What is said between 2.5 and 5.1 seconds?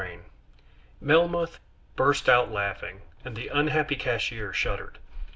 laughing, and the unhappy cashier shuddered.